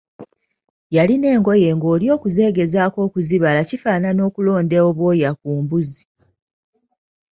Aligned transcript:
Yalina 0.95 1.27
engoye 1.35 1.69
ng'oli 1.77 2.05
okugezaako 2.15 2.97
okuzibala 3.07 3.61
kifaananako 3.69 4.27
okulonda 4.29 4.77
obwoya 4.89 5.29
ku 5.39 5.47
mbuuzi. 5.61 6.03